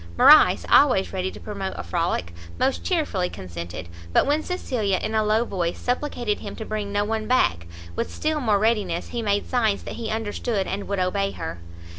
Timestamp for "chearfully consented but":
2.83-4.25